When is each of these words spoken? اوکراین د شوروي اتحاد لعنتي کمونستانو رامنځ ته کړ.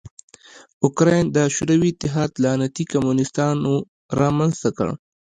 اوکراین 0.83 1.25
د 1.35 1.37
شوروي 1.55 1.89
اتحاد 1.93 2.31
لعنتي 2.43 2.83
کمونستانو 2.91 3.73
رامنځ 4.19 4.53
ته 4.63 4.69
کړ. 4.77 4.87